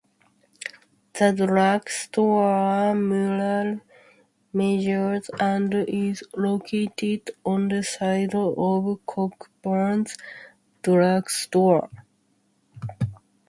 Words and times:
The 1.13 1.31
Drug 1.31 1.87
Store 1.87 2.95
Mural 2.95 3.81
measures 4.51 5.29
and 5.39 5.71
is 5.87 6.23
located 6.35 7.29
on 7.45 7.67
the 7.67 7.83
side 7.83 8.33
of 8.33 8.97
Cockburn's 9.05 10.17
Drugstore. 10.81 11.91